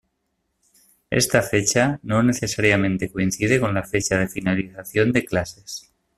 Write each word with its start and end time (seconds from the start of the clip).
Esta 1.11 1.43
fecha 1.43 1.99
no 2.01 2.23
necesariamente 2.23 3.11
coincide 3.11 3.59
con 3.59 3.75
la 3.75 3.83
fecha 3.83 4.17
de 4.17 4.27
finalización 4.27 5.11
de 5.11 5.25
clases. 5.25 5.93